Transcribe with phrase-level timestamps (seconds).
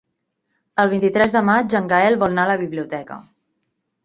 [0.83, 3.21] El vint-i-tres de maig en Gaël vol anar a la biblioteca.